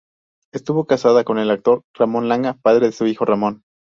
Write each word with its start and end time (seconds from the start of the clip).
Estuvo 0.51 0.85
casada 0.87 1.23
con 1.23 1.37
el 1.37 1.51
actor 1.51 1.83
Ramón 1.93 2.27
Langa, 2.27 2.55
padre 2.59 2.87
de 2.87 2.91
su 2.91 3.05
hijo 3.05 3.23
Ramón. 3.23 3.61